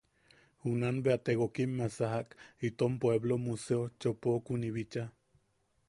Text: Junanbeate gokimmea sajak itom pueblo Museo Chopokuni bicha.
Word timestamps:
Junanbeate 0.67 1.31
gokimmea 1.39 1.89
sajak 1.97 2.27
itom 2.67 2.93
pueblo 3.01 3.35
Museo 3.45 3.81
Chopokuni 3.99 4.69
bicha. 4.75 5.03